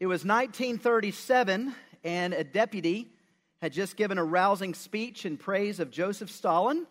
[0.00, 3.12] It was 1937, and a deputy
[3.60, 6.86] had just given a rousing speech in praise of Joseph Stalin.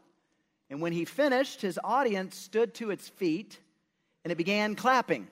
[0.69, 3.57] And when he finished, his audience stood to its feet
[4.23, 5.27] and it began clapping.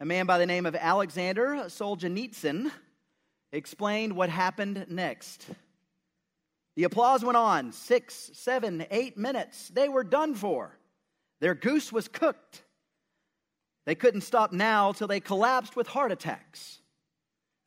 [0.00, 2.72] A man by the name of Alexander Solzhenitsyn
[3.52, 5.46] explained what happened next.
[6.74, 9.68] The applause went on six, seven, eight minutes.
[9.68, 10.76] They were done for.
[11.38, 12.64] Their goose was cooked.
[13.86, 16.80] They couldn't stop now till they collapsed with heart attacks.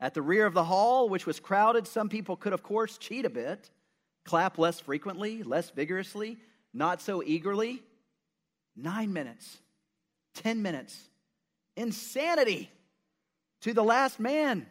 [0.02, 3.26] At the rear of the hall, which was crowded, some people could, of course, cheat
[3.26, 3.70] a bit,
[4.26, 6.38] clap less frequently, less vigorously,
[6.74, 7.82] not so eagerly.
[8.76, 9.58] Nine minutes,
[10.36, 11.10] 10 minutes.
[11.76, 12.70] Insanity
[13.62, 14.68] to the last man.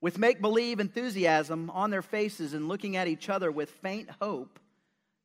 [0.00, 4.58] With make believe enthusiasm on their faces and looking at each other with faint hope,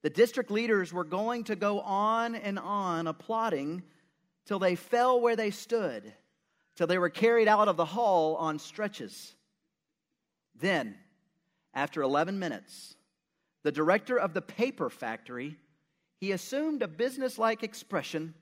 [0.03, 3.83] the district leaders were going to go on and on applauding
[4.49, 6.11] till they fell where they stood,
[6.75, 9.35] till they were carried out of the hall on stretches.
[10.55, 10.95] Then,
[11.71, 12.95] after 11 minutes,
[13.61, 15.55] the director of the paper factory,
[16.19, 18.33] he assumed a businesslike expression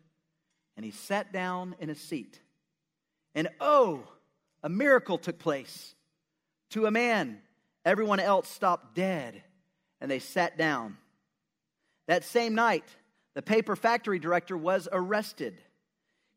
[0.78, 2.40] and he sat down in a seat.
[3.36, 4.08] And oh,
[4.64, 5.94] a miracle took place.
[6.70, 7.40] To a man,
[7.84, 9.44] everyone else stopped dead
[10.00, 10.96] and they sat down.
[12.08, 12.86] That same night,
[13.34, 15.62] the paper factory director was arrested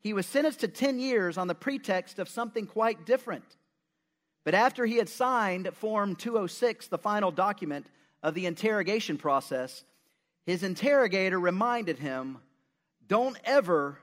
[0.01, 3.45] he was sentenced to 10 years on the pretext of something quite different.
[4.45, 7.87] But after he had signed Form 206, the final document
[8.23, 9.85] of the interrogation process,
[10.47, 12.39] his interrogator reminded him
[13.07, 13.99] don't ever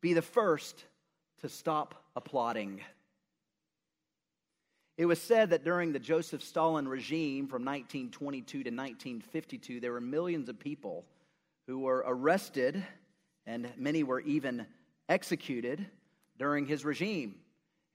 [0.00, 0.84] be the first
[1.40, 2.80] to stop applauding.
[4.98, 10.00] It was said that during the Joseph Stalin regime from 1922 to 1952, there were
[10.00, 11.06] millions of people
[11.66, 12.84] who were arrested,
[13.46, 14.66] and many were even
[15.10, 15.84] executed
[16.38, 17.34] during his regime.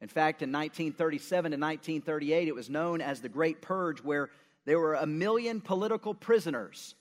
[0.01, 4.29] In fact, in 1937 and 1938, it was known as the Great Purge, where
[4.65, 6.93] there were a million political prisoners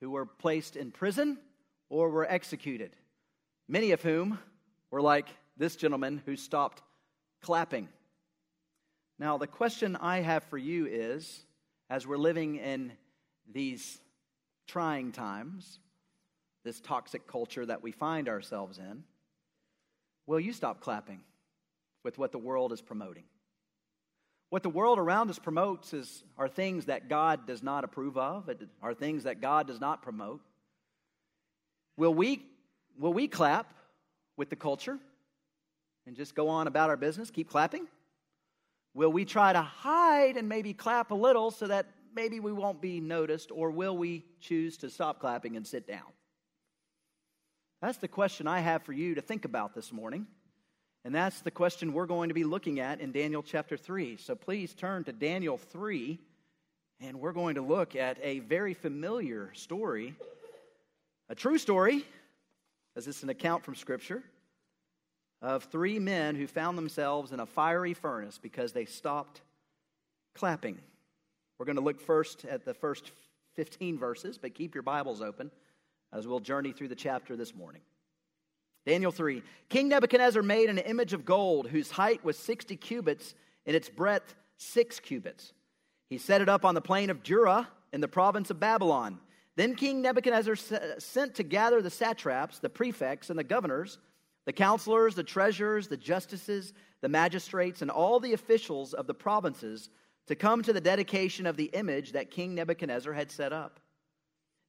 [0.00, 1.38] who were placed in prison
[1.88, 2.96] or were executed,
[3.68, 4.38] many of whom
[4.90, 6.82] were like this gentleman who stopped
[7.40, 7.88] clapping.
[9.18, 11.44] Now, the question I have for you is
[11.88, 12.92] as we're living in
[13.50, 13.98] these
[14.66, 15.78] trying times,
[16.64, 19.04] this toxic culture that we find ourselves in,
[20.26, 21.20] will you stop clapping
[22.04, 23.24] with what the world is promoting?
[24.50, 28.48] What the world around us promotes is, are things that God does not approve of,
[28.80, 30.40] are things that God does not promote.
[31.96, 32.44] Will we,
[32.98, 33.74] will we clap
[34.36, 34.98] with the culture
[36.06, 37.88] and just go on about our business, keep clapping?
[38.94, 42.80] Will we try to hide and maybe clap a little so that maybe we won't
[42.80, 46.06] be noticed, or will we choose to stop clapping and sit down?
[47.82, 50.26] That's the question I have for you to think about this morning.
[51.04, 54.16] And that's the question we're going to be looking at in Daniel chapter 3.
[54.16, 56.18] So please turn to Daniel 3,
[57.00, 60.14] and we're going to look at a very familiar story,
[61.28, 62.04] a true story,
[62.96, 64.24] as it's an account from Scripture,
[65.42, 69.42] of three men who found themselves in a fiery furnace because they stopped
[70.34, 70.78] clapping.
[71.58, 73.12] We're going to look first at the first
[73.54, 75.50] 15 verses, but keep your Bibles open
[76.16, 77.82] as we'll journey through the chapter this morning.
[78.86, 83.34] Daniel 3 King Nebuchadnezzar made an image of gold whose height was 60 cubits
[83.66, 85.52] and its breadth 6 cubits.
[86.08, 89.18] He set it up on the plain of Dura in the province of Babylon.
[89.56, 90.56] Then King Nebuchadnezzar
[90.98, 93.98] sent to gather the satraps, the prefects, and the governors,
[94.44, 99.90] the counselors, the treasurers, the justices, the magistrates, and all the officials of the provinces
[100.26, 103.80] to come to the dedication of the image that King Nebuchadnezzar had set up.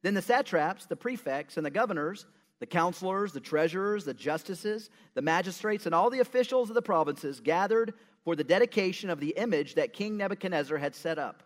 [0.07, 2.27] Then the satraps, the prefects, and the governors,
[2.61, 7.41] the counselors, the treasurers, the justices, the magistrates, and all the officials of the provinces
[7.41, 11.43] gathered for the dedication of the image that King Nebuchadnezzar had set up.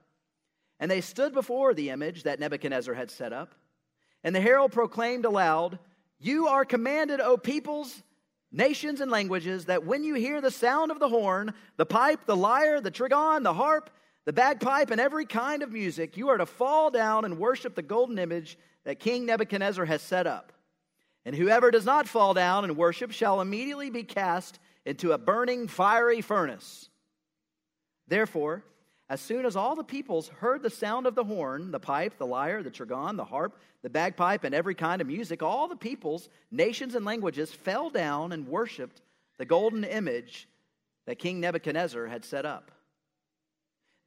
[0.79, 3.55] And they stood before the image that Nebuchadnezzar had set up.
[4.23, 5.79] And the herald proclaimed aloud,
[6.19, 8.03] You are commanded, O peoples,
[8.51, 12.37] nations, and languages, that when you hear the sound of the horn, the pipe, the
[12.37, 13.89] lyre, the trigon, the harp,
[14.25, 17.81] the bagpipe, and every kind of music, you are to fall down and worship the
[17.81, 20.51] golden image that King Nebuchadnezzar has set up.
[21.25, 25.67] And whoever does not fall down and worship shall immediately be cast into a burning
[25.67, 26.89] fiery furnace.
[28.07, 28.63] Therefore,
[29.09, 32.25] as soon as all the peoples heard the sound of the horn, the pipe, the
[32.25, 36.29] lyre, the trigon, the harp, the bagpipe, and every kind of music, all the peoples,
[36.49, 39.01] nations, and languages fell down and worshiped
[39.37, 40.47] the golden image
[41.07, 42.71] that King Nebuchadnezzar had set up.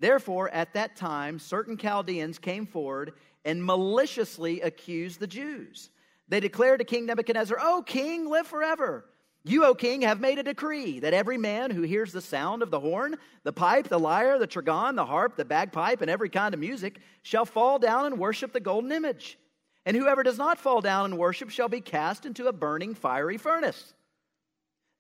[0.01, 3.13] Therefore, at that time, certain Chaldeans came forward
[3.45, 5.91] and maliciously accused the Jews.
[6.29, 9.05] They declared to King Nebuchadnezzar, O king, live forever.
[9.47, 12.71] You, O king, have made a decree that every man who hears the sound of
[12.71, 16.55] the horn, the pipe, the lyre, the trigon, the harp, the bagpipe, and every kind
[16.55, 19.39] of music shall fall down and worship the golden image.
[19.85, 23.37] And whoever does not fall down and worship shall be cast into a burning fiery
[23.37, 23.93] furnace.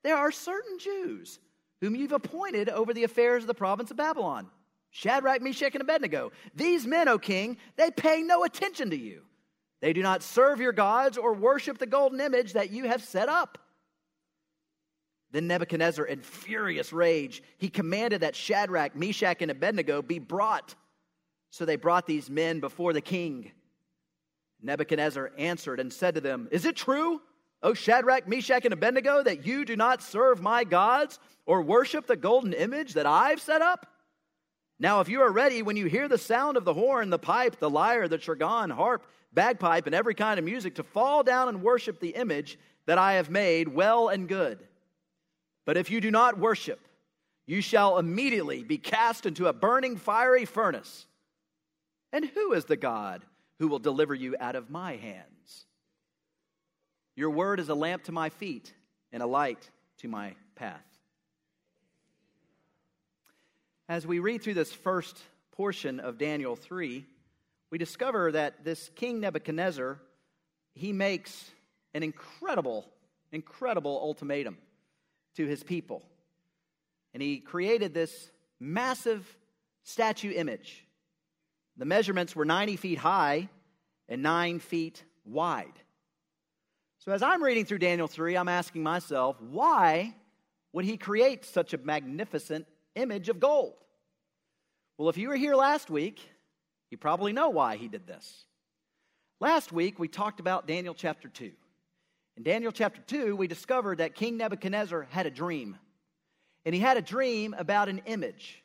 [0.02, 1.38] There are certain Jews
[1.80, 4.50] whom you've appointed over the affairs of the province of Babylon
[4.94, 6.30] Shadrach, Meshach, and Abednego.
[6.54, 9.22] These men, O king, they pay no attention to you.
[9.80, 13.28] They do not serve your gods or worship the golden image that you have set
[13.28, 13.58] up.
[15.32, 20.76] Then Nebuchadnezzar, in furious rage, he commanded that Shadrach, Meshach, and Abednego be brought.
[21.50, 23.50] So they brought these men before the king.
[24.62, 27.20] Nebuchadnezzar answered and said to them, Is it true,
[27.64, 32.14] O Shadrach, Meshach, and Abednego, that you do not serve my gods or worship the
[32.14, 33.88] golden image that I've set up?
[34.84, 37.58] Now, if you are ready, when you hear the sound of the horn, the pipe,
[37.58, 41.62] the lyre, the trigon, harp, bagpipe, and every kind of music, to fall down and
[41.62, 44.58] worship the image that I have made, well and good.
[45.64, 46.86] But if you do not worship,
[47.46, 51.06] you shall immediately be cast into a burning fiery furnace.
[52.12, 53.24] And who is the God
[53.60, 55.64] who will deliver you out of my hands?
[57.16, 58.74] Your word is a lamp to my feet
[59.12, 59.70] and a light
[60.00, 60.93] to my path.
[63.88, 65.20] As we read through this first
[65.52, 67.04] portion of Daniel 3,
[67.70, 70.00] we discover that this King Nebuchadnezzar,
[70.74, 71.50] he makes
[71.92, 72.88] an incredible,
[73.30, 74.56] incredible ultimatum
[75.36, 76.02] to his people.
[77.12, 79.36] And he created this massive
[79.82, 80.86] statue image.
[81.76, 83.50] The measurements were 90 feet high
[84.08, 85.74] and 9 feet wide.
[87.00, 90.14] So, as I'm reading through Daniel 3, I'm asking myself, why
[90.72, 93.74] would he create such a magnificent image of gold?
[94.98, 96.20] Well, if you were here last week,
[96.90, 98.44] you probably know why he did this.
[99.40, 101.50] Last week, we talked about Daniel chapter 2.
[102.36, 105.76] In Daniel chapter 2, we discovered that King Nebuchadnezzar had a dream.
[106.64, 108.62] And he had a dream about an image.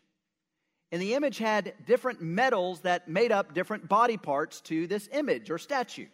[0.92, 5.52] And the image had different metals that made up different body parts to this image
[5.52, 6.08] or statue.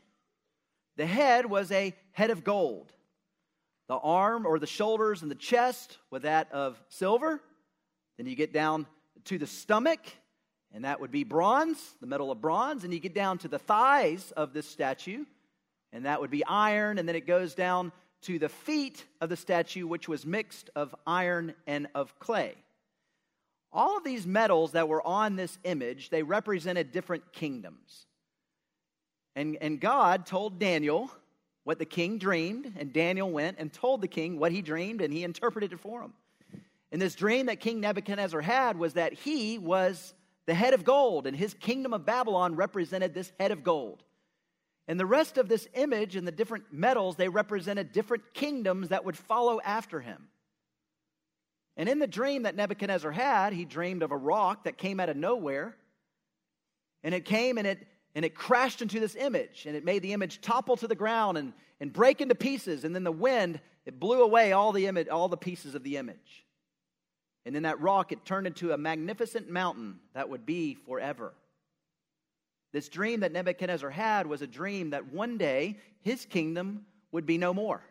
[0.97, 2.91] The head was a head of gold.
[3.87, 7.41] The arm or the shoulders and the chest were that of silver.
[8.17, 8.87] Then you get down
[9.25, 9.99] to the stomach,
[10.73, 12.83] and that would be bronze, the metal of bronze.
[12.83, 15.25] And you get down to the thighs of this statue,
[15.91, 17.91] and that would be iron, and then it goes down
[18.23, 22.55] to the feet of the statue, which was mixed of iron and of clay.
[23.71, 28.07] All of these metals that were on this image, they represented different kingdoms.
[29.35, 31.11] And, and God told Daniel
[31.65, 35.13] what the king dreamed, and Daniel went and told the king what he dreamed, and
[35.13, 36.13] he interpreted it for him.
[36.91, 40.13] And this dream that King Nebuchadnezzar had was that he was
[40.45, 44.03] the head of gold, and his kingdom of Babylon represented this head of gold.
[44.87, 49.03] And the rest of this image and the different metals, they represented different kingdoms that
[49.03, 50.27] would follow after him.
[51.75, 55.09] And in the dream that Nebuchadnezzar had, he dreamed of a rock that came out
[55.09, 55.75] of nowhere.
[57.03, 60.13] And it came and it and it crashed into this image, and it made the
[60.13, 61.51] image topple to the ground and,
[61.81, 62.85] and break into pieces.
[62.85, 65.97] And then the wind, it blew away all the image, all the pieces of the
[65.97, 66.44] image.
[67.45, 71.33] And then that rock, it turned into a magnificent mountain that would be forever.
[72.73, 77.37] This dream that Nebuchadnezzar had was a dream that one day his kingdom would be
[77.37, 77.81] no more.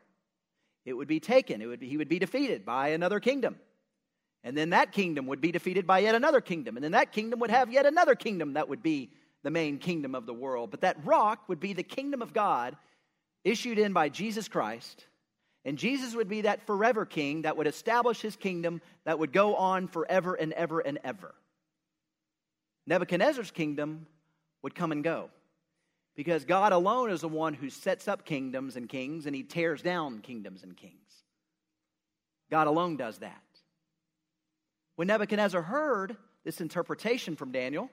[0.85, 3.56] It would be taken, it would be, he would be defeated by another kingdom.
[4.43, 6.77] And then that kingdom would be defeated by yet another kingdom.
[6.77, 9.11] And then that kingdom would have yet another kingdom that would be
[9.43, 10.70] the main kingdom of the world.
[10.70, 12.77] But that rock would be the kingdom of God
[13.43, 15.06] issued in by Jesus Christ.
[15.65, 19.56] And Jesus would be that forever king that would establish his kingdom that would go
[19.56, 21.35] on forever and ever and ever.
[22.87, 24.06] Nebuchadnezzar's kingdom
[24.63, 25.31] would come and go.
[26.17, 29.83] Because God alone is the one who sets up kingdoms and kings, and he tears
[29.83, 30.94] down kingdoms and kings.
[32.51, 33.43] God alone does that.
[34.97, 37.91] When Nebuchadnezzar heard this interpretation from Daniel,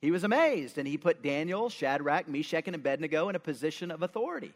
[0.00, 4.02] he was amazed, and he put Daniel, Shadrach, Meshach, and Abednego in a position of
[4.02, 4.52] authority.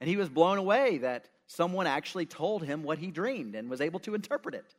[0.00, 3.80] And he was blown away that someone actually told him what he dreamed and was
[3.80, 4.74] able to interpret it.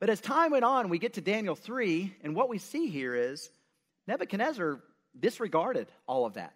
[0.00, 3.14] But as time went on, we get to Daniel 3, and what we see here
[3.14, 3.50] is
[4.06, 4.80] Nebuchadnezzar
[5.18, 6.54] disregarded all of that.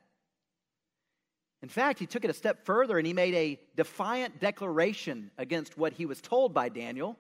[1.63, 5.79] In fact, he took it a step further and he made a defiant declaration against
[5.79, 7.17] what he was told by Daniel.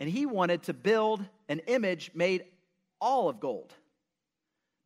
[0.00, 2.44] And he wanted to build an image made
[3.00, 3.72] all of gold.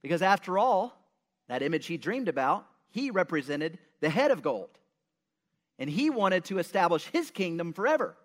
[0.02, 0.94] Because after all,
[1.48, 4.70] that image he dreamed about, he represented the head of gold.
[5.78, 8.16] And he wanted to establish his kingdom forever.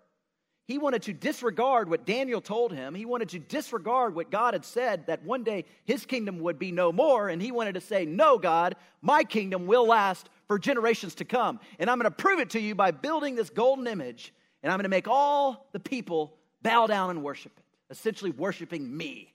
[0.66, 2.94] He wanted to disregard what Daniel told him.
[2.94, 6.72] He wanted to disregard what God had said that one day his kingdom would be
[6.72, 7.28] no more.
[7.28, 11.60] And he wanted to say, No, God, my kingdom will last for generations to come.
[11.78, 14.32] And I'm going to prove it to you by building this golden image.
[14.62, 18.96] And I'm going to make all the people bow down and worship it, essentially worshiping
[18.96, 19.34] me.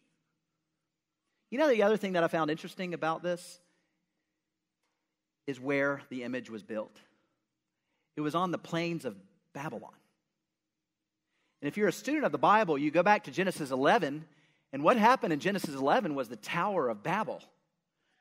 [1.52, 3.60] You know, the other thing that I found interesting about this
[5.50, 6.96] is where the image was built.
[8.16, 9.16] It was on the plains of
[9.54, 9.94] Babylon.
[11.62, 14.26] And if you're a student of the Bible, you go back to Genesis 11,
[14.72, 17.42] and what happened in Genesis 11 was the Tower of Babel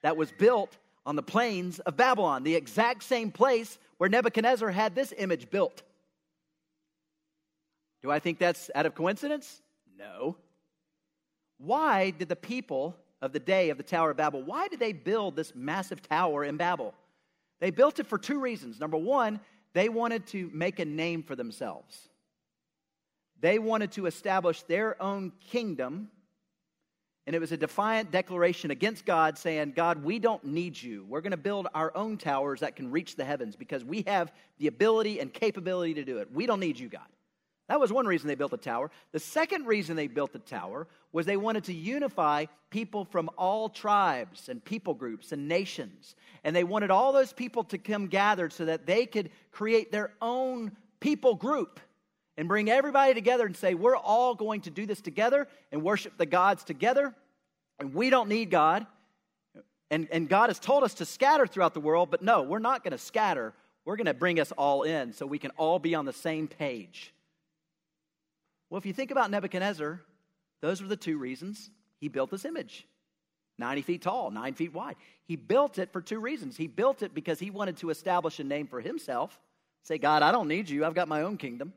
[0.03, 4.95] that was built on the plains of Babylon, the exact same place where Nebuchadnezzar had
[4.95, 5.83] this image built.
[8.03, 9.61] Do I think that's out of coincidence?
[9.99, 10.37] No.
[11.59, 14.93] Why did the people of the day of the Tower of Babel, why did they
[14.93, 16.95] build this massive tower in Babel?
[17.61, 18.79] They built it for two reasons.
[18.79, 19.41] Number one,
[19.73, 22.09] they wanted to make a name for themselves.
[23.41, 26.11] They wanted to establish their own kingdom,
[27.27, 31.05] and it was a defiant declaration against God saying, God, we don't need you.
[31.09, 34.33] We're going to build our own towers that can reach the heavens because we have
[34.59, 36.33] the ability and capability to do it.
[36.33, 37.07] We don't need you, God.
[37.69, 38.91] That was one reason they built the tower.
[39.13, 43.69] The second reason they built the tower was they wanted to unify people from all
[43.69, 46.17] tribes and people groups and nations.
[46.45, 50.13] And they wanted all those people to come gathered so that they could create their
[50.23, 51.79] own people group
[52.39, 56.17] and bring everybody together and say, We're all going to do this together and worship
[56.17, 57.15] the gods together.
[57.79, 58.87] And we don't need God.
[59.91, 62.83] And, and God has told us to scatter throughout the world, but no, we're not
[62.83, 63.53] going to scatter.
[63.85, 66.47] We're going to bring us all in so we can all be on the same
[66.47, 67.13] page.
[68.71, 70.01] Well, if you think about Nebuchadnezzar,
[70.61, 71.71] those were the two reasons
[72.01, 72.87] he built this image
[73.59, 74.97] 90 feet tall, nine feet wide.
[75.25, 76.57] He built it for two reasons.
[76.57, 79.39] He built it because he wanted to establish a name for himself.
[79.83, 81.73] Say, God, I don't need you, I've got my own kingdom.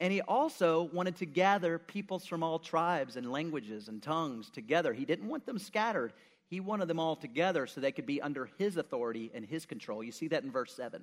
[0.00, 4.92] And he also wanted to gather peoples from all tribes and languages and tongues together.
[4.92, 6.12] He didn't want them scattered.
[6.48, 10.02] He wanted them all together so they could be under his authority and his control.
[10.02, 11.02] You see that in verse 7.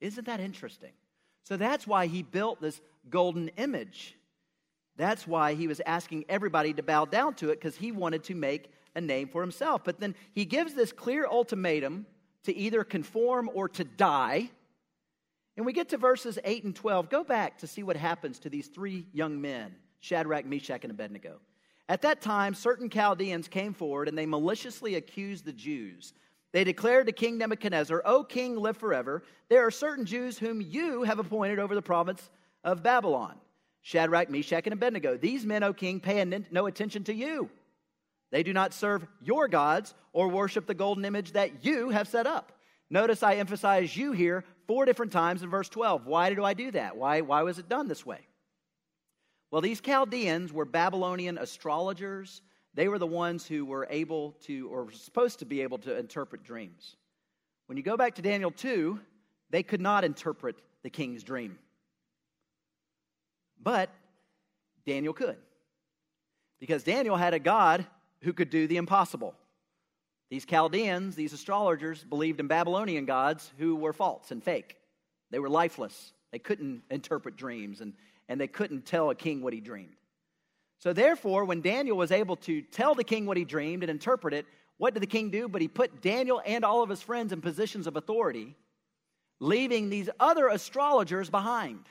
[0.00, 0.92] Isn't that interesting?
[1.44, 4.16] So that's why he built this golden image.
[4.96, 8.34] That's why he was asking everybody to bow down to it because he wanted to
[8.34, 9.82] make a name for himself.
[9.84, 12.06] But then he gives this clear ultimatum
[12.44, 14.50] to either conform or to die.
[15.56, 17.08] And we get to verses 8 and 12.
[17.08, 21.40] Go back to see what happens to these three young men Shadrach, Meshach, and Abednego.
[21.88, 26.12] At that time, certain Chaldeans came forward and they maliciously accused the Jews.
[26.52, 29.22] They declared to King Nebuchadnezzar, O king, live forever.
[29.48, 32.30] There are certain Jews whom you have appointed over the province
[32.64, 33.36] of Babylon
[33.82, 35.16] Shadrach, Meshach, and Abednego.
[35.16, 37.50] These men, O king, pay no attention to you.
[38.30, 42.26] They do not serve your gods or worship the golden image that you have set
[42.26, 42.52] up.
[42.88, 46.06] Notice I emphasize you here four different times in verse 12.
[46.06, 46.96] Why do I do that?
[46.96, 48.20] Why, why was it done this way?
[49.50, 52.40] Well, these Chaldeans were Babylonian astrologers.
[52.74, 55.98] They were the ones who were able to, or were supposed to be able to
[55.98, 56.96] interpret dreams.
[57.66, 58.98] When you go back to Daniel 2,
[59.50, 61.58] they could not interpret the king's dream.
[63.62, 63.90] But
[64.86, 65.36] Daniel could.
[66.60, 67.86] Because Daniel had a God
[68.20, 69.34] who could do the impossible.
[70.30, 74.76] These Chaldeans, these astrologers, believed in Babylonian gods who were false and fake.
[75.30, 76.12] They were lifeless.
[76.30, 77.92] They couldn't interpret dreams and,
[78.28, 79.96] and they couldn't tell a king what he dreamed.
[80.78, 84.34] So, therefore, when Daniel was able to tell the king what he dreamed and interpret
[84.34, 84.46] it,
[84.78, 85.48] what did the king do?
[85.48, 88.56] But he put Daniel and all of his friends in positions of authority,
[89.38, 91.84] leaving these other astrologers behind.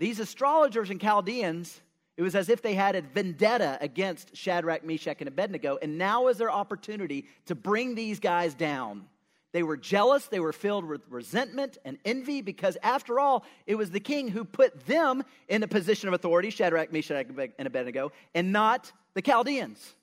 [0.00, 1.78] These astrologers and Chaldeans,
[2.16, 6.28] it was as if they had a vendetta against Shadrach, Meshach, and Abednego, and now
[6.28, 9.04] is their opportunity to bring these guys down.
[9.52, 13.90] They were jealous, they were filled with resentment and envy because, after all, it was
[13.90, 17.26] the king who put them in a position of authority, Shadrach, Meshach,
[17.58, 19.96] and Abednego, and not the Chaldeans.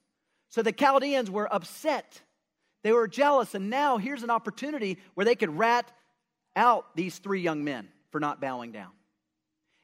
[0.50, 2.22] So the Chaldeans were upset.
[2.84, 5.92] They were jealous, and now here's an opportunity where they could rat
[6.56, 8.92] out these three young men for not bowing down.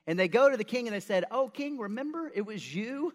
[0.05, 3.13] And they go to the king and they said, Oh, king, remember it was you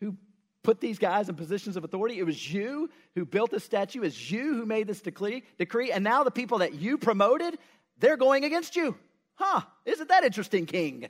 [0.00, 0.16] who
[0.62, 2.18] put these guys in positions of authority.
[2.18, 4.00] It was you who built this statue.
[4.00, 5.92] It was you who made this decree, decree.
[5.92, 7.58] And now the people that you promoted,
[7.98, 8.96] they're going against you.
[9.34, 11.08] Huh, isn't that interesting, king?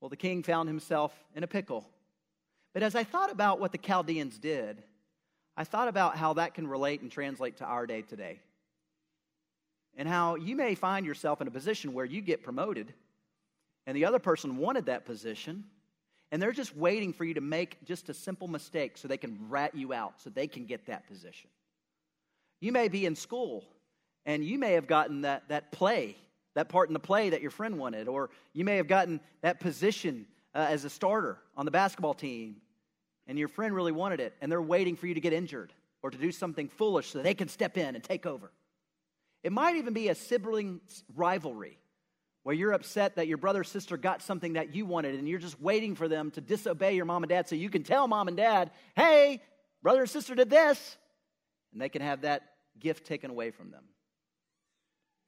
[0.00, 1.86] Well, the king found himself in a pickle.
[2.72, 4.82] But as I thought about what the Chaldeans did,
[5.56, 8.40] I thought about how that can relate and translate to our day today.
[9.96, 12.94] And how you may find yourself in a position where you get promoted
[13.86, 15.64] and the other person wanted that position,
[16.30, 19.38] and they're just waiting for you to make just a simple mistake so they can
[19.48, 21.50] rat you out, so they can get that position.
[22.60, 23.64] You may be in school,
[24.24, 26.16] and you may have gotten that, that play
[26.54, 29.60] that part in the play that your friend wanted, or you may have gotten that
[29.60, 32.56] position uh, as a starter on the basketball team,
[33.26, 35.72] and your friend really wanted it, and they're waiting for you to get injured
[36.02, 38.50] or to do something foolish so they can step in and take over.
[39.42, 40.80] It might even be a sibling
[41.14, 41.78] rivalry
[42.42, 45.38] where you're upset that your brother or sister got something that you wanted and you're
[45.38, 48.28] just waiting for them to disobey your mom and dad so you can tell mom
[48.28, 49.40] and dad, hey,
[49.82, 50.96] brother or sister did this,
[51.72, 52.42] and they can have that
[52.78, 53.84] gift taken away from them.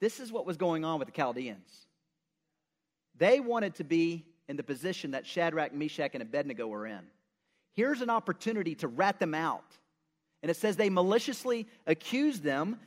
[0.01, 1.87] This is what was going on with the Chaldeans.
[3.17, 7.01] They wanted to be in the position that Shadrach, Meshach, and Abednego were in.
[7.75, 9.65] Here's an opportunity to rat them out.
[10.43, 12.79] And it says they maliciously accused them.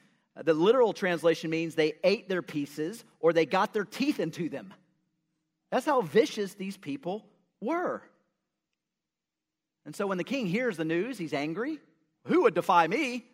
[0.43, 4.73] The literal translation means they ate their pieces or they got their teeth into them.
[5.71, 7.25] That's how vicious these people
[7.59, 8.01] were.
[9.85, 11.79] And so when the king hears the news, he's angry.
[12.25, 13.25] Who would defy me?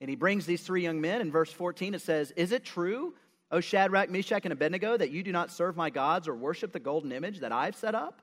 [0.00, 1.20] And he brings these three young men.
[1.20, 3.14] In verse 14, it says, Is it true,
[3.50, 6.80] O Shadrach, Meshach, and Abednego, that you do not serve my gods or worship the
[6.80, 8.20] golden image that I've set up?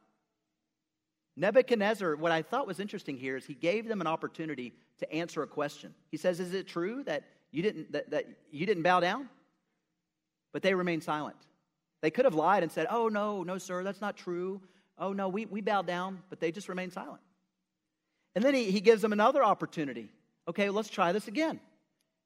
[1.37, 5.41] Nebuchadnezzar, what I thought was interesting here is he gave them an opportunity to answer
[5.41, 5.93] a question.
[6.11, 9.29] He says, Is it true that you didn't, that, that you didn't bow down?
[10.51, 11.37] But they remained silent.
[12.01, 14.61] They could have lied and said, Oh, no, no, sir, that's not true.
[14.97, 17.21] Oh, no, we, we bowed down, but they just remained silent.
[18.35, 20.09] And then he, he gives them another opportunity.
[20.47, 21.59] Okay, let's try this again.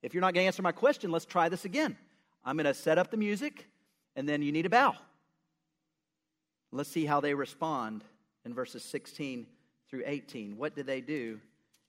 [0.02, 1.96] If you're not going to answer my question, let's try this again.
[2.44, 3.68] I'm going to set up the music,
[4.16, 4.96] and then you need to bow.
[6.72, 8.04] Let's see how they respond
[8.46, 9.46] in verses 16
[9.90, 10.58] through 18.
[10.58, 11.40] What did they do?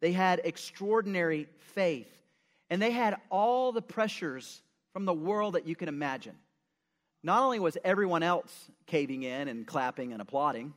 [0.00, 2.10] They had extraordinary faith,
[2.70, 4.62] and they had all the pressures
[4.92, 6.34] from the world that you can imagine.
[7.22, 10.74] Not only was everyone else caving in and clapping and applauding,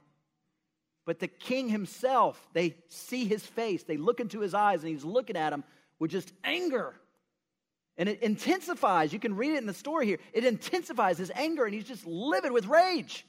[1.06, 5.04] but the king himself, they see his face, they look into his eyes, and he's
[5.04, 5.64] looking at them
[6.00, 6.96] with just anger.
[7.98, 9.14] And it intensifies.
[9.14, 10.18] You can read it in the story here.
[10.34, 13.26] It intensifies his anger, and he's just livid with rage.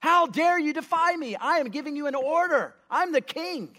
[0.00, 1.36] How dare you defy me?
[1.36, 2.74] I am giving you an order.
[2.90, 3.76] I'm the king.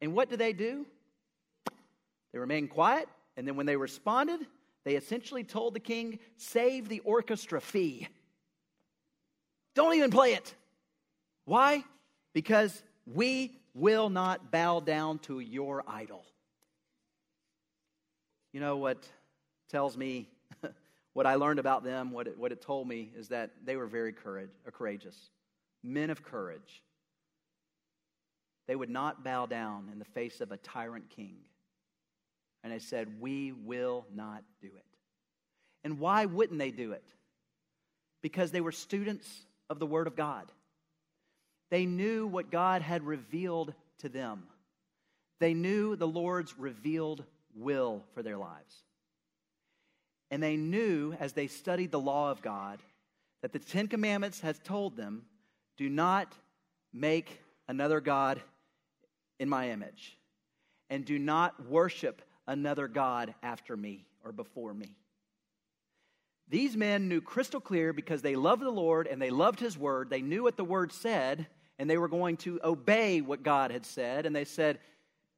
[0.00, 0.86] And what do they do?
[2.32, 4.40] They remain quiet, and then when they responded,
[4.84, 8.08] they essentially told the king, Save the orchestra fee.
[9.74, 10.54] Don't even play it.
[11.44, 11.84] Why?
[12.32, 16.24] Because we will not bow down to your idol.
[18.52, 19.06] You know what
[19.68, 20.28] tells me,
[21.12, 23.86] what I learned about them, what it, what it told me is that they were
[23.86, 25.30] very courage, courageous,
[25.82, 26.82] men of courage.
[28.70, 31.38] They would not bow down in the face of a tyrant king.
[32.62, 34.84] And they said, We will not do it.
[35.82, 37.02] And why wouldn't they do it?
[38.22, 39.28] Because they were students
[39.68, 40.52] of the Word of God.
[41.70, 44.44] They knew what God had revealed to them.
[45.40, 47.24] They knew the Lord's revealed
[47.56, 48.84] will for their lives.
[50.30, 52.78] And they knew as they studied the law of God
[53.42, 55.24] that the Ten Commandments has told them
[55.76, 56.32] do not
[56.92, 58.40] make another God
[59.40, 60.16] in my image,
[60.90, 64.94] and do not worship another God after me or before me.
[66.48, 70.10] These men knew crystal clear because they loved the Lord and they loved His word.
[70.10, 71.46] They knew what the word said,
[71.78, 74.26] and they were going to obey what God had said.
[74.26, 74.78] And they said,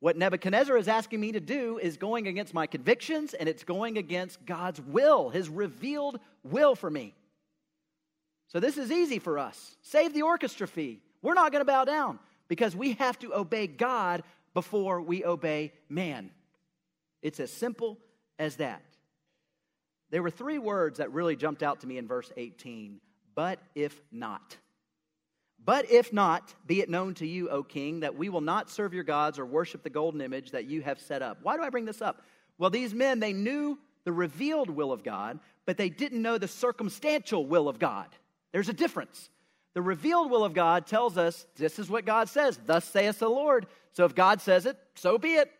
[0.00, 3.98] What Nebuchadnezzar is asking me to do is going against my convictions, and it's going
[3.98, 7.14] against God's will, his revealed will for me.
[8.48, 9.76] So this is easy for us.
[9.82, 11.00] Save the orchestra fee.
[11.22, 14.22] We're not going to bow down because we have to obey God
[14.54, 16.30] before we obey man.
[17.22, 17.98] It's as simple
[18.38, 18.82] as that.
[20.10, 23.00] There were three words that really jumped out to me in verse 18
[23.34, 24.56] but if not.
[25.64, 28.94] But if not, be it known to you, O king, that we will not serve
[28.94, 31.38] your gods or worship the golden image that you have set up.
[31.42, 32.22] Why do I bring this up?
[32.58, 36.48] Well, these men, they knew the revealed will of God, but they didn't know the
[36.48, 38.08] circumstantial will of God.
[38.50, 39.30] There's a difference.
[39.74, 43.28] The revealed will of God tells us this is what God says, thus saith the
[43.28, 43.66] Lord.
[43.92, 45.50] So if God says it, so be it.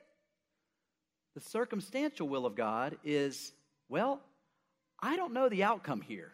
[1.35, 3.53] The circumstantial will of God is,
[3.89, 4.21] well,
[5.01, 6.33] I don't know the outcome here.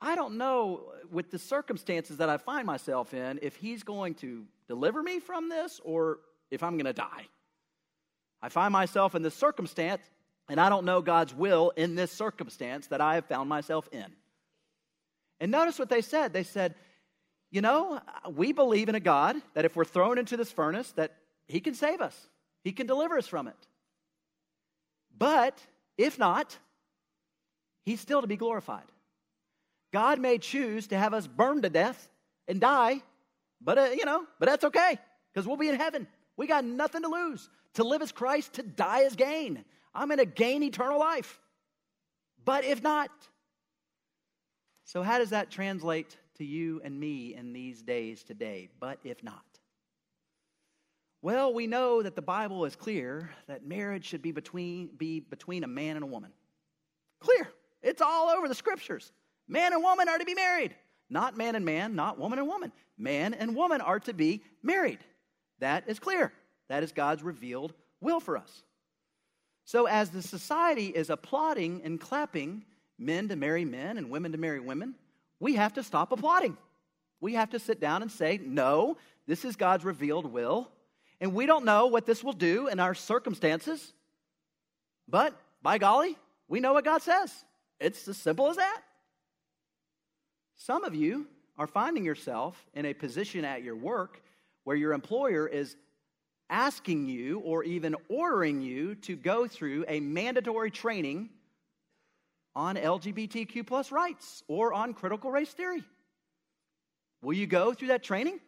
[0.00, 4.44] I don't know with the circumstances that I find myself in if he's going to
[4.68, 6.18] deliver me from this or
[6.50, 7.26] if I'm going to die.
[8.40, 10.02] I find myself in this circumstance.
[10.50, 14.06] And I don't know God's will in this circumstance that I have found myself in.
[15.40, 16.32] And notice what they said.
[16.32, 16.74] They said,
[17.50, 21.14] you know, we believe in a God that if we're thrown into this furnace, that
[21.46, 22.16] he can save us.
[22.62, 23.56] He can deliver us from it.
[25.16, 25.58] But
[25.96, 26.56] if not,
[27.84, 28.84] he's still to be glorified.
[29.92, 32.08] God may choose to have us burned to death
[32.46, 33.02] and die,
[33.60, 34.98] but uh, you know, but that's okay
[35.32, 36.06] because we'll be in heaven.
[36.36, 37.48] We got nothing to lose.
[37.74, 39.64] To live as Christ, to die as gain.
[39.94, 41.40] I'm going to gain eternal life.
[42.44, 43.10] But if not,
[44.88, 48.70] so how does that translate to you and me in these days today?
[48.80, 49.44] But if not.
[51.20, 55.62] Well, we know that the Bible is clear that marriage should be between, be between
[55.62, 56.32] a man and a woman.
[57.20, 57.48] Clear.
[57.82, 59.12] It's all over the scriptures.
[59.46, 60.74] Man and woman are to be married.
[61.10, 62.72] Not man and man, not woman and woman.
[62.96, 65.00] Man and woman are to be married.
[65.58, 66.32] That is clear.
[66.70, 68.62] That is God's revealed will for us.
[69.66, 72.64] So, as the society is applauding and clapping
[72.98, 74.94] men to marry men and women to marry women,
[75.40, 76.56] we have to stop applauding.
[77.20, 80.70] We have to sit down and say, no, this is God's revealed will.
[81.20, 83.92] And we don't know what this will do in our circumstances.
[85.08, 86.16] But by golly,
[86.48, 87.32] we know what God says.
[87.80, 88.80] It's as simple as that.
[90.56, 94.22] Some of you are finding yourself in a position at your work
[94.64, 95.76] where your employer is
[96.50, 101.30] asking you or even ordering you to go through a mandatory training
[102.58, 105.84] on LGBTQ plus rights or on critical race theory.
[107.22, 108.40] Will you go through that training?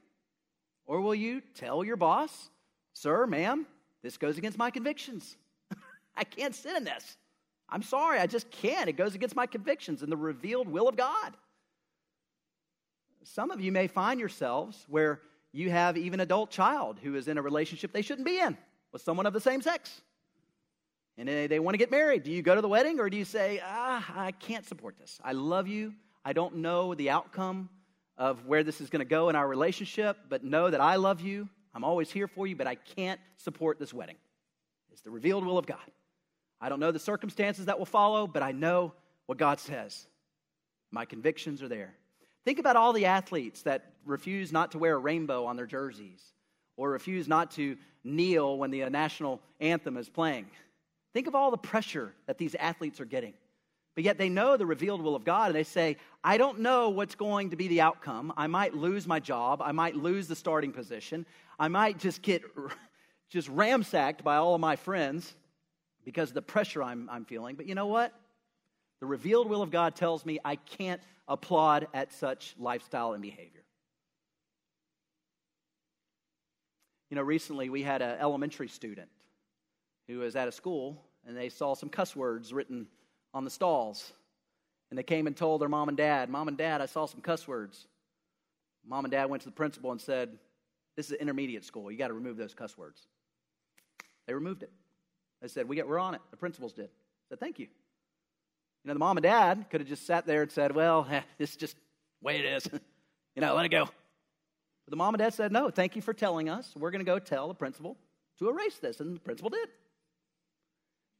[0.85, 2.51] Or will you tell your boss,
[2.92, 3.66] sir, ma'am,
[4.03, 5.37] this goes against my convictions?
[6.16, 7.16] I can't sit in this.
[7.68, 8.88] I'm sorry, I just can't.
[8.88, 11.37] It goes against my convictions and the revealed will of God.
[13.23, 15.20] Some of you may find yourselves where
[15.53, 18.59] you have even adult child who is in a relationship they shouldn't be in
[18.92, 20.03] with someone of the same sex.
[21.20, 22.23] And they, they want to get married.
[22.23, 23.61] Do you go to the wedding or do you say,
[24.00, 25.20] ah, I can't support this?
[25.22, 25.94] I love you.
[26.24, 27.68] I don't know the outcome
[28.16, 31.20] of where this is going to go in our relationship, but know that I love
[31.20, 31.48] you.
[31.74, 34.16] I'm always here for you, but I can't support this wedding.
[34.92, 35.78] It's the revealed will of God.
[36.60, 38.92] I don't know the circumstances that will follow, but I know
[39.26, 40.06] what God says.
[40.90, 41.94] My convictions are there.
[42.44, 46.22] Think about all the athletes that refuse not to wear a rainbow on their jerseys
[46.76, 50.46] or refuse not to kneel when the national anthem is playing.
[51.12, 53.34] Think of all the pressure that these athletes are getting.
[54.00, 56.88] But yet they know the revealed will of God and they say, I don't know
[56.88, 58.32] what's going to be the outcome.
[58.34, 59.60] I might lose my job.
[59.60, 61.26] I might lose the starting position.
[61.58, 62.42] I might just get
[63.28, 65.34] just ramsacked by all of my friends
[66.02, 67.56] because of the pressure I'm, I'm feeling.
[67.56, 68.14] But you know what?
[69.00, 73.64] The revealed will of God tells me I can't applaud at such lifestyle and behavior.
[77.10, 79.10] You know, recently we had an elementary student
[80.08, 82.86] who was at a school and they saw some cuss words written
[83.33, 84.12] on the stalls.
[84.90, 87.21] And they came and told their mom and dad, Mom and dad, I saw some
[87.21, 87.87] cuss words.
[88.87, 90.31] Mom and dad went to the principal and said,
[90.97, 91.90] This is an intermediate school.
[91.90, 93.07] You got to remove those cuss words.
[94.27, 94.71] They removed it.
[95.40, 96.21] They said, we get, We're on it.
[96.31, 96.87] The principals did.
[96.87, 97.66] I said, Thank you.
[98.85, 101.07] You know, the mom and dad could have just sat there and said, Well,
[101.38, 102.69] this is just the way it is.
[103.37, 103.85] you know, let it go.
[103.85, 106.73] But the mom and dad said, No, thank you for telling us.
[106.77, 107.97] We're going to go tell the principal
[108.38, 109.01] to erase this.
[109.01, 109.69] And the principal did.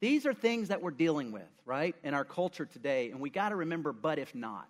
[0.00, 3.10] These are things that we're dealing with, right, in our culture today.
[3.10, 4.68] And we got to remember, but if not.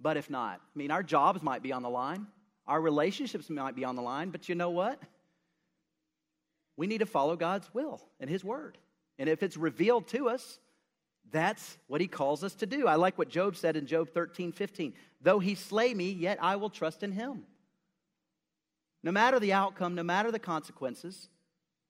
[0.00, 0.60] But if not.
[0.74, 2.26] I mean, our jobs might be on the line,
[2.66, 5.00] our relationships might be on the line, but you know what?
[6.76, 8.78] We need to follow God's will and His word.
[9.18, 10.58] And if it's revealed to us,
[11.30, 12.86] that's what he calls us to do.
[12.86, 14.94] I like what Job said in Job 13, 15.
[15.20, 17.44] Though he slay me, yet I will trust in him.
[19.02, 21.28] No matter the outcome, no matter the consequences,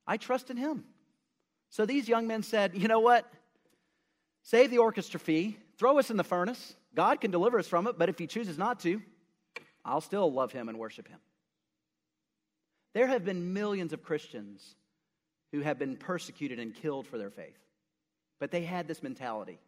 [0.06, 0.84] I trust in him.
[1.70, 3.30] So these young men said, you know what?
[4.42, 6.74] Save the orchestra fee, throw us in the furnace.
[6.94, 9.00] God can deliver us from it, but if he chooses not to,
[9.84, 11.20] I'll still love him and worship him.
[12.92, 14.74] There have been millions of Christians
[15.52, 17.58] who have been persecuted and killed for their faith.
[18.40, 19.60] But they had this mentality.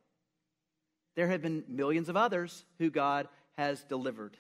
[1.15, 4.37] There have been millions of others who God has delivered.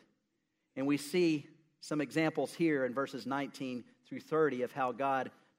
[0.75, 1.47] And we see
[1.81, 5.31] some examples here in verses 19 through 30 of how God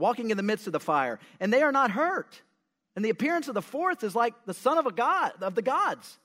[0.00, 2.42] walking in the midst of the fire, and they are not hurt.
[2.96, 5.62] And the appearance of the fourth is like the son of a god of the
[5.62, 6.18] gods.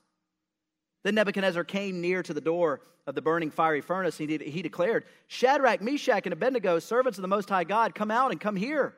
[1.03, 4.17] Then Nebuchadnezzar came near to the door of the burning fiery furnace.
[4.17, 8.31] He, he declared, Shadrach, Meshach, and Abednego, servants of the Most High God, come out
[8.31, 8.95] and come here.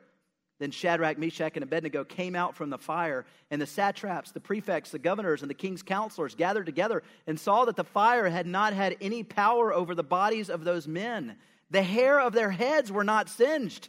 [0.58, 4.90] Then Shadrach, Meshach, and Abednego came out from the fire, and the satraps, the prefects,
[4.90, 8.72] the governors, and the king's counselors gathered together and saw that the fire had not
[8.72, 11.36] had any power over the bodies of those men.
[11.70, 13.88] The hair of their heads were not singed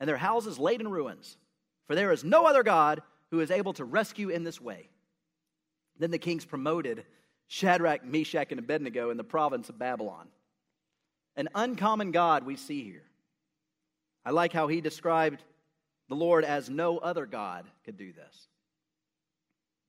[0.00, 1.36] and their houses laid in ruins.
[1.86, 4.88] For there is no other God who is able to rescue in this way.
[5.98, 7.04] Then the kings promoted
[7.46, 10.28] Shadrach, Meshach, and Abednego in the province of Babylon.
[11.36, 13.04] An uncommon God we see here.
[14.24, 15.42] I like how he described
[16.08, 18.48] the Lord as no other God could do this.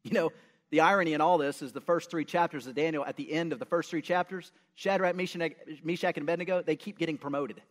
[0.03, 0.31] You know,
[0.71, 3.53] the irony in all this is the first three chapters of Daniel, at the end
[3.53, 7.61] of the first three chapters, Shadrach, Meshach, and Abednego, they keep getting promoted.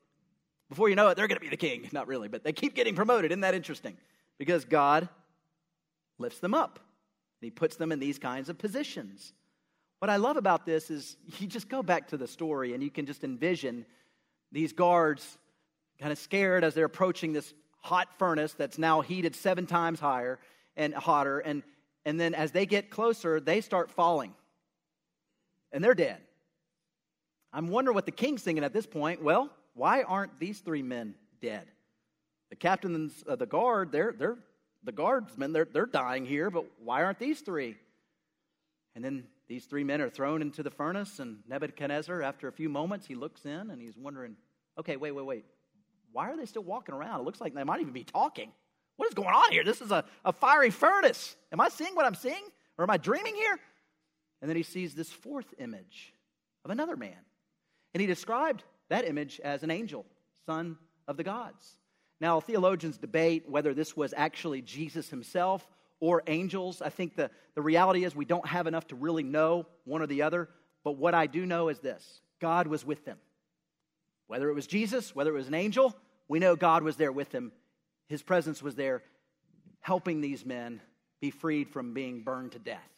[0.71, 1.87] Before you know it, they're going to be the king.
[1.93, 3.33] Not really, but they keep getting promoted.
[3.33, 3.97] Isn't that interesting?
[4.39, 5.09] Because God
[6.19, 6.79] lifts them up.
[7.41, 9.33] And he puts them in these kinds of positions.
[9.99, 12.91] What I love about this is you just go back to the story and you
[12.91, 13.85] can just envision
[14.53, 15.39] these guards
[16.01, 20.39] kind of scared as they're approaching this hot furnace that's now heated seven times higher
[20.77, 21.41] and hotter.
[21.41, 21.65] And,
[22.05, 24.35] and then as they get closer, they start falling.
[25.73, 26.19] And they're dead.
[27.53, 29.23] I'm wondering what the king's thinking at this point.
[29.23, 31.67] Well, why aren't these three men dead?
[32.51, 34.39] The captains of the guard, they're, they're
[34.83, 37.77] the guardsmen, they're, they're dying here, but why aren't these three?
[38.95, 42.69] And then these three men are thrown into the furnace, and Nebuchadnezzar, after a few
[42.69, 44.37] moments, he looks in and he's wondering,
[44.79, 45.45] okay, wait, wait, wait.
[46.13, 47.21] Why are they still walking around?
[47.21, 48.51] It looks like they might even be talking.
[48.97, 49.65] What is going on here?
[49.65, 51.37] This is a, a fiery furnace.
[51.53, 52.43] Am I seeing what I'm seeing?
[52.77, 53.59] Or am I dreaming here?
[54.41, 56.15] And then he sees this fourth image
[56.65, 57.17] of another man.
[57.95, 60.05] And he described that image as an angel,
[60.46, 60.76] son
[61.09, 61.76] of the gods.
[62.20, 65.66] Now, theologians debate whether this was actually Jesus himself
[66.00, 66.83] or angels.
[66.83, 70.07] I think the, the reality is we don't have enough to really know one or
[70.07, 70.48] the other,
[70.85, 73.18] but what I do know is this God was with them.
[74.26, 75.96] Whether it was Jesus, whether it was an angel,
[76.29, 77.53] we know God was there with them.
[78.09, 79.03] His presence was there
[79.81, 80.81] helping these men
[81.20, 82.88] be freed from being burned to death.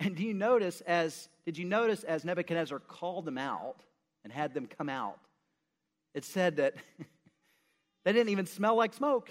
[0.00, 3.76] And do you notice as did you notice as Nebuchadnezzar called them out
[4.24, 5.18] and had them come out,
[6.14, 6.74] it said that
[8.04, 9.30] they didn't even smell like smoke.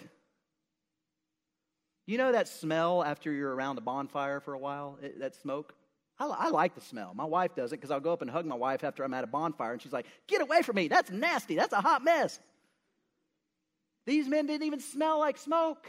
[2.08, 4.98] You know that smell after you're around a bonfire for a while?
[5.02, 5.74] It, that smoke?
[6.20, 7.14] I, I, like the smell.
[7.16, 9.24] My wife does it because I'll go up and hug my wife after I'm at
[9.24, 10.88] a bonfire, and she's like, Get away from me.
[10.88, 11.56] That's nasty.
[11.56, 12.40] That's a hot mess.
[14.06, 15.88] These men didn't even smell like smoke.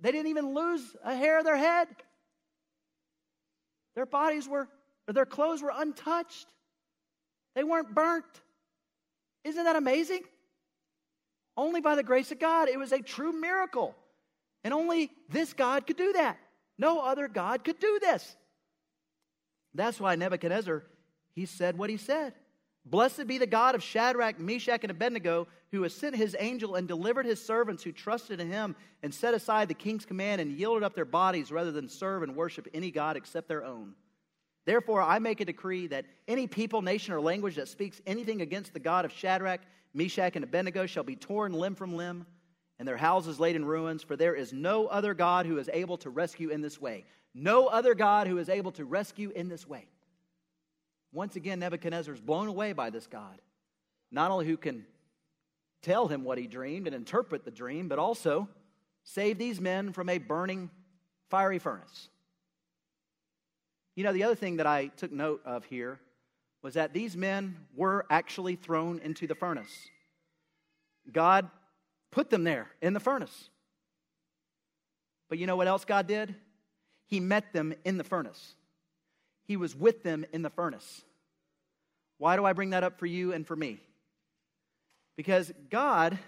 [0.00, 1.88] They didn't even lose a hair of their head.
[3.94, 4.68] Their bodies were,
[5.08, 6.46] or their clothes were untouched.
[7.56, 8.24] They weren't burnt.
[9.42, 10.22] Isn't that amazing?
[11.56, 12.68] Only by the grace of God.
[12.68, 13.96] It was a true miracle.
[14.62, 16.38] And only this God could do that.
[16.78, 18.36] No other God could do this.
[19.74, 20.84] That's why Nebuchadnezzar,
[21.34, 22.34] he said what he said.
[22.84, 26.86] Blessed be the God of Shadrach, Meshach, and Abednego, who has sent his angel and
[26.86, 30.82] delivered his servants who trusted in him and set aside the king's command and yielded
[30.84, 33.94] up their bodies rather than serve and worship any God except their own.
[34.66, 38.72] Therefore, I make a decree that any people, nation, or language that speaks anything against
[38.72, 39.60] the God of Shadrach,
[39.94, 42.26] Meshach, and Abednego shall be torn limb from limb,
[42.78, 45.96] and their houses laid in ruins, for there is no other God who is able
[45.98, 47.04] to rescue in this way.
[47.32, 49.86] No other God who is able to rescue in this way.
[51.12, 53.40] Once again, Nebuchadnezzar is blown away by this God,
[54.10, 54.84] not only who can
[55.80, 58.48] tell him what he dreamed and interpret the dream, but also
[59.04, 60.70] save these men from a burning,
[61.30, 62.08] fiery furnace.
[63.96, 65.98] You know, the other thing that I took note of here
[66.62, 69.88] was that these men were actually thrown into the furnace.
[71.10, 71.48] God
[72.12, 73.50] put them there in the furnace.
[75.28, 76.34] But you know what else God did?
[77.06, 78.54] He met them in the furnace.
[79.44, 81.02] He was with them in the furnace.
[82.18, 83.80] Why do I bring that up for you and for me?
[85.16, 86.18] Because God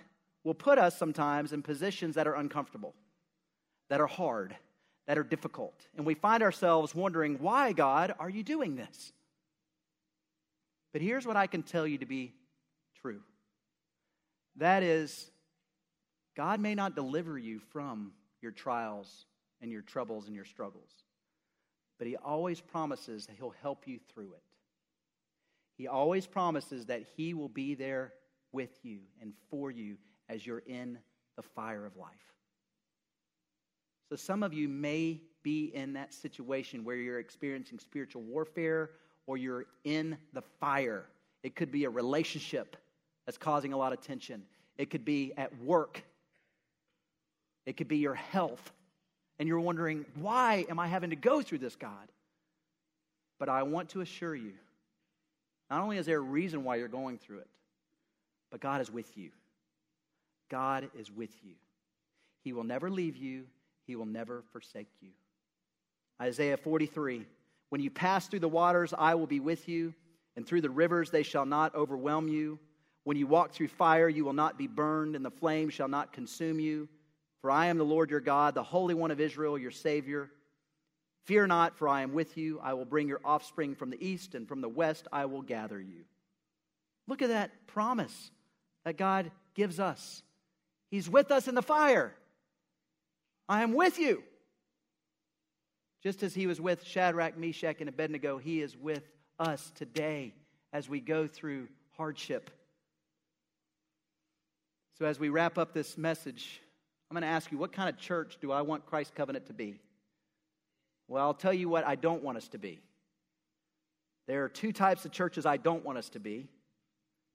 [0.42, 2.94] will put us sometimes in positions that are uncomfortable,
[3.90, 4.56] that are hard,
[5.08, 5.74] that are difficult.
[5.96, 9.12] And we find ourselves wondering, why, God, are you doing this?
[10.92, 12.34] But here's what I can tell you to be
[13.00, 13.22] true
[14.56, 15.30] that is,
[16.36, 19.24] God may not deliver you from your trials
[19.62, 20.90] and your troubles and your struggles,
[21.98, 24.42] but He always promises that He'll help you through it.
[25.78, 28.12] He always promises that He will be there
[28.52, 29.96] with you and for you
[30.28, 30.98] as you're in
[31.36, 32.37] the fire of life.
[34.08, 38.90] So, some of you may be in that situation where you're experiencing spiritual warfare
[39.26, 41.04] or you're in the fire.
[41.42, 42.76] It could be a relationship
[43.26, 44.42] that's causing a lot of tension,
[44.78, 46.02] it could be at work,
[47.66, 48.72] it could be your health.
[49.40, 52.10] And you're wondering, why am I having to go through this, God?
[53.38, 54.54] But I want to assure you,
[55.70, 57.46] not only is there a reason why you're going through it,
[58.50, 59.30] but God is with you.
[60.48, 61.52] God is with you.
[62.42, 63.44] He will never leave you,
[63.88, 65.08] He will never forsake you.
[66.20, 67.24] Isaiah 43
[67.70, 69.94] When you pass through the waters, I will be with you,
[70.36, 72.58] and through the rivers, they shall not overwhelm you.
[73.04, 76.12] When you walk through fire, you will not be burned, and the flame shall not
[76.12, 76.86] consume you.
[77.40, 80.30] For I am the Lord your God, the Holy One of Israel, your Savior.
[81.24, 82.60] Fear not, for I am with you.
[82.62, 85.80] I will bring your offspring from the east, and from the west I will gather
[85.80, 86.04] you.
[87.06, 88.30] Look at that promise
[88.84, 90.22] that God gives us.
[90.90, 92.14] He's with us in the fire.
[93.48, 94.22] I am with you.
[96.02, 99.02] Just as he was with Shadrach, Meshach, and Abednego, he is with
[99.38, 100.34] us today
[100.72, 102.50] as we go through hardship.
[104.98, 106.60] So, as we wrap up this message,
[107.10, 109.52] I'm going to ask you what kind of church do I want Christ Covenant to
[109.52, 109.80] be?
[111.08, 112.80] Well, I'll tell you what I don't want us to be.
[114.26, 116.48] There are two types of churches I don't want us to be.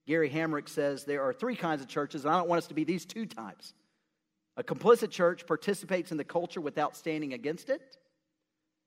[0.06, 2.74] Gary Hamrick says there are three kinds of churches, and I don't want us to
[2.74, 3.74] be these two types.
[4.58, 7.98] A complicit church participates in the culture without standing against it.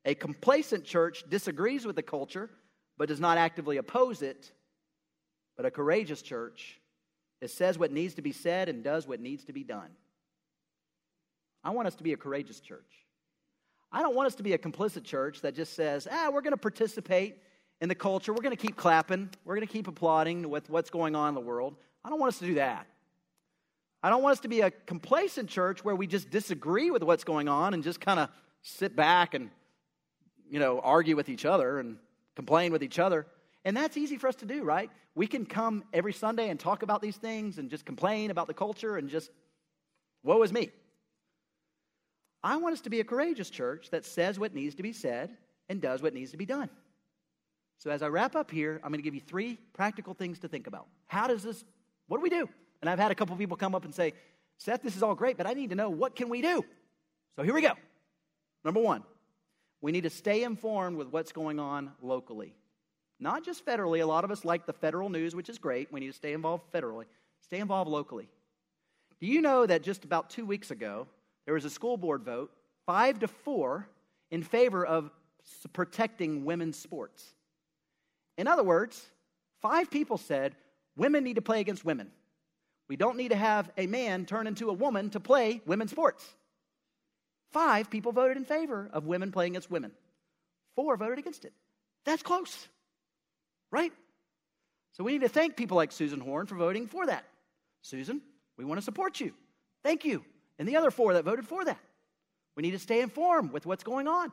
[0.05, 2.51] A complacent church disagrees with the culture
[2.99, 4.53] but does not actively oppose it.
[5.57, 6.81] But a courageous church
[7.41, 9.91] it says what needs to be said and does what needs to be done.
[11.63, 13.05] I want us to be a courageous church.
[13.93, 16.53] I don't want us to be a complicit church that just says, ah, we're going
[16.53, 17.37] to participate
[17.81, 18.33] in the culture.
[18.33, 19.31] We're going to keep clapping.
[19.45, 21.77] We're going to keep applauding with what's going on in the world.
[22.05, 22.87] I don't want us to do that.
[24.03, 27.25] I don't want us to be a complacent church where we just disagree with what's
[27.25, 28.29] going on and just kind of
[28.63, 29.51] sit back and,
[30.49, 31.99] you know, argue with each other and
[32.35, 33.27] complain with each other.
[33.65, 34.91] And that's easy for us to do, right?
[35.15, 38.55] We can come every Sunday and talk about these things and just complain about the
[38.55, 39.31] culture and just,
[40.23, 40.71] woe is me.
[42.45, 45.37] I want us to be a courageous church that says what needs to be said
[45.69, 46.71] and does what needs to be done.
[47.79, 50.49] So, as I wrap up here, I'm going to give you three practical things to
[50.49, 50.87] think about.
[51.07, 51.65] How does this,
[52.07, 52.49] what do we do?
[52.81, 54.13] And I've had a couple people come up and say,
[54.59, 56.65] Seth, this is all great, but I need to know what can we do?
[57.37, 57.73] So, here we go.
[58.65, 59.03] Number one,
[59.81, 62.55] we need to stay informed with what's going on locally.
[63.19, 64.03] Not just federally.
[64.03, 65.93] A lot of us like the federal news, which is great.
[65.93, 67.05] We need to stay involved federally.
[67.41, 68.29] Stay involved locally.
[69.21, 71.07] Do you know that just about two weeks ago,
[71.45, 72.51] there was a school board vote,
[72.85, 73.89] five to four,
[74.31, 75.11] in favor of
[75.73, 77.35] protecting women's sports?
[78.37, 79.07] In other words,
[79.63, 80.55] five people said
[80.97, 82.11] women need to play against women.
[82.89, 86.25] We don't need to have a man turn into a woman to play women's sports.
[87.53, 89.93] Five people voted in favor of women playing against women.
[90.75, 91.53] Four voted against it.
[92.05, 92.69] That's close,
[93.73, 93.93] right?
[94.93, 97.25] So we need to thank people like Susan Horn for voting for that.
[97.83, 98.21] Susan,
[98.57, 99.33] we want to support you.
[99.83, 100.25] Thank you.
[100.59, 101.79] And the other four that voted for that.
[102.57, 104.33] We need to stay informed with what's going on.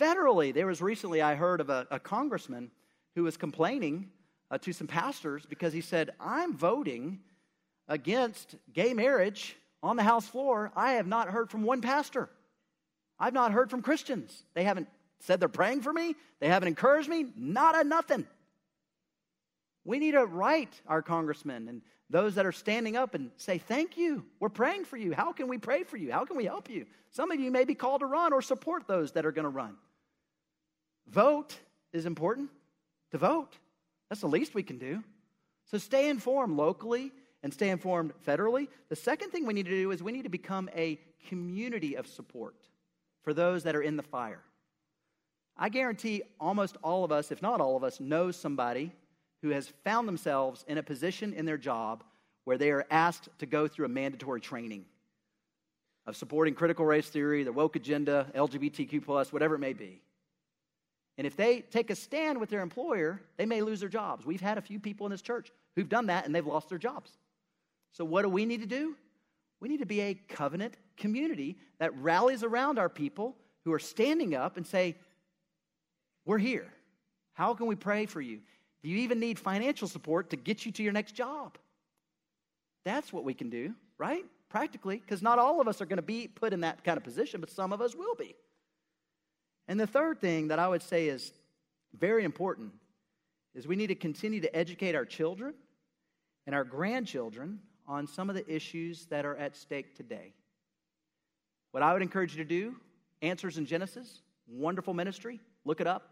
[0.00, 2.70] Federally, there was recently, I heard of a, a congressman
[3.14, 4.10] who was complaining
[4.50, 7.20] uh, to some pastors because he said, I'm voting
[7.88, 10.72] against gay marriage on the House floor.
[10.76, 12.28] I have not heard from one pastor.
[13.18, 14.42] I've not heard from Christians.
[14.54, 14.88] They haven't
[15.20, 18.26] said they're praying for me, they haven't encouraged me, not a nothing.
[19.84, 23.96] We need to write our congressmen and those that are standing up and say, Thank
[23.96, 24.24] you.
[24.38, 25.12] We're praying for you.
[25.12, 26.12] How can we pray for you?
[26.12, 26.86] How can we help you?
[27.10, 29.48] Some of you may be called to run or support those that are going to
[29.48, 29.76] run.
[31.08, 31.56] Vote
[31.92, 32.50] is important
[33.10, 33.56] to vote.
[34.08, 35.02] That's the least we can do.
[35.70, 37.12] So stay informed locally
[37.42, 38.68] and stay informed federally.
[38.88, 42.06] The second thing we need to do is we need to become a community of
[42.06, 42.56] support
[43.22, 44.42] for those that are in the fire.
[45.56, 48.92] I guarantee almost all of us, if not all of us, know somebody
[49.42, 52.04] who has found themselves in a position in their job
[52.44, 54.84] where they are asked to go through a mandatory training
[56.06, 60.00] of supporting critical race theory, the woke agenda, LGBTQ, plus, whatever it may be.
[61.18, 64.24] And if they take a stand with their employer, they may lose their jobs.
[64.24, 66.78] We've had a few people in this church who've done that and they've lost their
[66.78, 67.10] jobs.
[67.92, 68.96] So, what do we need to do?
[69.60, 74.34] We need to be a covenant community that rallies around our people who are standing
[74.34, 74.96] up and say,
[76.24, 76.66] We're here.
[77.34, 78.40] How can we pray for you?
[78.82, 81.56] Do you even need financial support to get you to your next job?
[82.84, 84.24] That's what we can do, right?
[84.48, 87.04] Practically, because not all of us are going to be put in that kind of
[87.04, 88.34] position, but some of us will be.
[89.68, 91.32] And the third thing that I would say is
[91.98, 92.72] very important
[93.54, 95.54] is we need to continue to educate our children
[96.46, 97.60] and our grandchildren
[97.92, 100.32] on some of the issues that are at stake today.
[101.72, 102.74] What I would encourage you to do,
[103.20, 106.10] Answers in Genesis, wonderful ministry, look it up.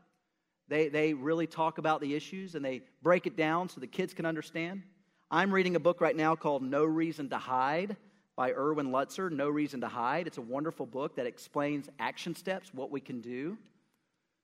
[0.68, 4.12] They, they really talk about the issues and they break it down so the kids
[4.12, 4.82] can understand.
[5.30, 7.96] I'm reading a book right now called No Reason to Hide
[8.36, 10.26] by Erwin Lutzer, No Reason to Hide.
[10.26, 13.56] It's a wonderful book that explains action steps, what we can do.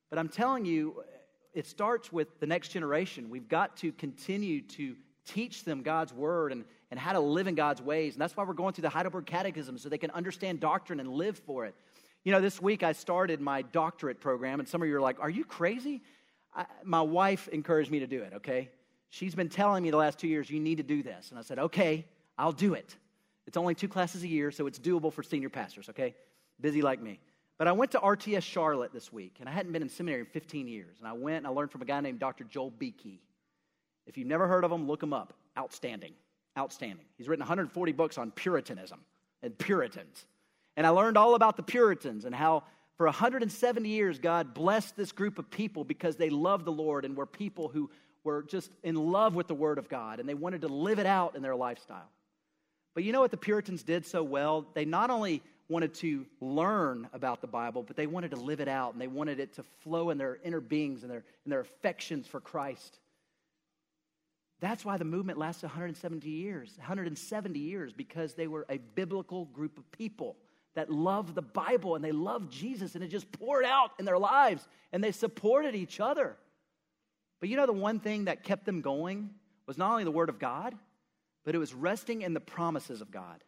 [0.09, 1.05] But I'm telling you,
[1.53, 3.29] it starts with the next generation.
[3.29, 7.55] We've got to continue to teach them God's word and, and how to live in
[7.55, 8.15] God's ways.
[8.15, 11.09] And that's why we're going through the Heidelberg Catechism so they can understand doctrine and
[11.09, 11.75] live for it.
[12.25, 15.21] You know, this week I started my doctorate program, and some of you are like,
[15.21, 16.03] Are you crazy?
[16.55, 18.71] I, my wife encouraged me to do it, okay?
[19.11, 21.31] She's been telling me the last two years, You need to do this.
[21.31, 22.05] And I said, Okay,
[22.39, 22.97] I'll do it.
[23.47, 26.15] It's only two classes a year, so it's doable for senior pastors, okay?
[26.61, 27.21] Busy like me.
[27.59, 30.27] But I went to RTS Charlotte this week, and I hadn't been in seminary in
[30.27, 30.97] 15 years.
[30.99, 32.45] And I went and I learned from a guy named Dr.
[32.45, 33.21] Joel Beeke.
[34.07, 35.33] If you've never heard of him, look him up.
[35.57, 36.13] Outstanding.
[36.57, 37.07] Outstanding.
[37.17, 39.01] He's written 140 books on Puritanism
[39.43, 40.27] and Puritans.
[40.77, 42.65] And I learned all about the Puritans and how
[42.97, 47.17] for 170 years God blessed this group of people because they loved the Lord and
[47.17, 47.91] were people who
[48.25, 51.07] were just in love with the Word of God and they wanted to live it
[51.07, 52.11] out in their lifestyle.
[52.95, 54.67] But you know what the Puritans did so well?
[54.73, 58.69] They not only wanted to learn about the Bible, but they wanted to live it
[58.69, 61.61] out and they wanted it to flow in their inner beings and their, in their
[61.61, 62.99] affections for Christ.
[64.61, 69.79] That's why the movement lasted 170 years, 170 years, because they were a biblical group
[69.79, 70.37] of people
[70.75, 74.19] that loved the Bible and they loved Jesus and it just poured out in their
[74.19, 76.37] lives and they supported each other.
[77.41, 79.31] But you know, the one thing that kept them going
[79.67, 80.75] was not only the Word of God,
[81.45, 83.43] but it was resting in the promises of God.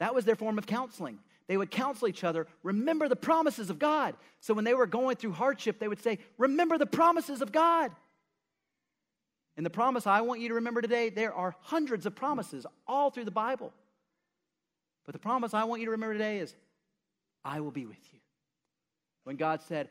[0.00, 1.18] That was their form of counseling.
[1.48, 4.14] They would counsel each other, remember the promises of God.
[4.40, 7.90] So when they were going through hardship, they would say, Remember the promises of God.
[9.58, 13.10] And the promise I want you to remember today, there are hundreds of promises all
[13.10, 13.72] through the Bible.
[15.04, 16.54] But the promise I want you to remember today is
[17.44, 18.20] I will be with you.
[19.24, 19.88] When God said,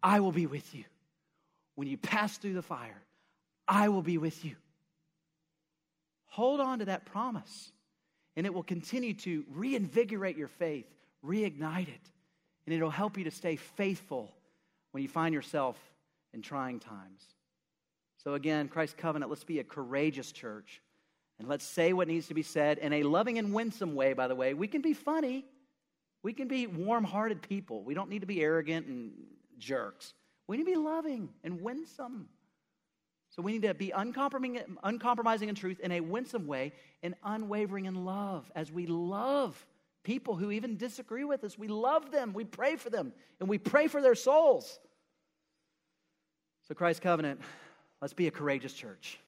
[0.00, 0.84] I will be with you.
[1.74, 3.02] When you pass through the fire,
[3.66, 4.54] I will be with you.
[6.26, 7.72] Hold on to that promise,
[8.36, 10.86] and it will continue to reinvigorate your faith,
[11.26, 12.10] reignite it,
[12.64, 14.32] and it'll help you to stay faithful
[14.92, 15.76] when you find yourself
[16.32, 17.24] in trying times.
[18.22, 20.82] So, again, Christ's Covenant, let's be a courageous church.
[21.38, 24.28] And let's say what needs to be said in a loving and winsome way, by
[24.28, 24.52] the way.
[24.52, 25.46] We can be funny.
[26.22, 27.82] We can be warm hearted people.
[27.82, 29.12] We don't need to be arrogant and
[29.58, 30.12] jerks.
[30.46, 32.28] We need to be loving and winsome.
[33.30, 37.86] So we need to be uncompromising, uncompromising in truth in a winsome way and unwavering
[37.86, 39.66] in love as we love
[40.02, 41.56] people who even disagree with us.
[41.56, 44.78] We love them, we pray for them, and we pray for their souls.
[46.68, 47.40] So, Christ's Covenant,
[48.00, 49.18] Let's be a courageous church.